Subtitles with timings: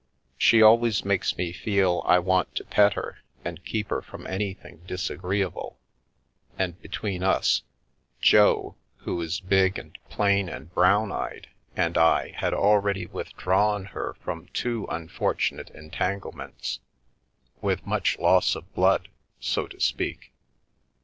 [0.35, 4.81] She always makes me feel I want to pet her and keep her from anything
[4.87, 5.77] disagreeable,
[6.57, 7.61] and between us,
[8.19, 12.29] Jo (who is big and plain and brown eyed) 99 The Milky Way and I
[12.31, 16.79] had already withdrawn her from two unfortunate entanglements,
[17.61, 19.07] with much loss of blood,
[19.39, 20.31] so to speak.